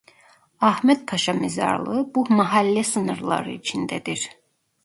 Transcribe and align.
Ahmetpaşa 0.61 1.33
mezarlığı 1.33 2.15
bu 2.15 2.25
mahalle 2.29 2.83
sınırları 2.83 3.51
içindedir. 3.51 4.29